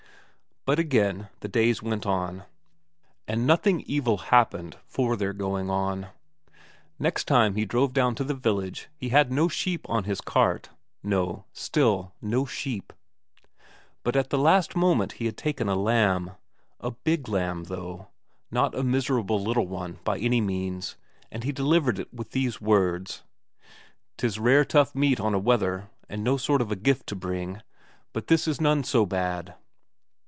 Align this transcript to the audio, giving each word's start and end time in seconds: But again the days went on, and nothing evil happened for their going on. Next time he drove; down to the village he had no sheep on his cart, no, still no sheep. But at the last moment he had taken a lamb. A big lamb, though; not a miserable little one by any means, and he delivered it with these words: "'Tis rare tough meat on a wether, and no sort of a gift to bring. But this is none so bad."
But 0.63 0.77
again 0.77 1.27
the 1.39 1.47
days 1.47 1.81
went 1.81 2.05
on, 2.05 2.43
and 3.27 3.47
nothing 3.47 3.81
evil 3.87 4.17
happened 4.29 4.77
for 4.85 5.17
their 5.17 5.33
going 5.33 5.71
on. 5.71 6.09
Next 6.99 7.23
time 7.23 7.55
he 7.55 7.65
drove; 7.65 7.93
down 7.93 8.13
to 8.15 8.23
the 8.23 8.35
village 8.35 8.87
he 8.95 9.09
had 9.09 9.31
no 9.31 9.47
sheep 9.47 9.89
on 9.89 10.03
his 10.03 10.21
cart, 10.21 10.69
no, 11.01 11.45
still 11.51 12.13
no 12.21 12.45
sheep. 12.45 12.93
But 14.03 14.15
at 14.15 14.29
the 14.29 14.37
last 14.37 14.75
moment 14.75 15.13
he 15.13 15.25
had 15.25 15.35
taken 15.35 15.67
a 15.67 15.73
lamb. 15.73 16.33
A 16.79 16.91
big 16.91 17.27
lamb, 17.27 17.63
though; 17.63 18.09
not 18.51 18.75
a 18.77 18.83
miserable 18.83 19.41
little 19.43 19.65
one 19.67 19.97
by 20.03 20.19
any 20.19 20.41
means, 20.41 20.95
and 21.31 21.43
he 21.43 21.51
delivered 21.51 21.97
it 21.97 22.13
with 22.13 22.31
these 22.33 22.61
words: 22.61 23.23
"'Tis 24.15 24.37
rare 24.37 24.63
tough 24.63 24.93
meat 24.93 25.19
on 25.19 25.33
a 25.33 25.39
wether, 25.39 25.89
and 26.07 26.23
no 26.23 26.37
sort 26.37 26.61
of 26.61 26.71
a 26.71 26.75
gift 26.75 27.07
to 27.07 27.15
bring. 27.15 27.63
But 28.13 28.27
this 28.27 28.47
is 28.47 28.61
none 28.61 28.83
so 28.83 29.07
bad." 29.07 29.55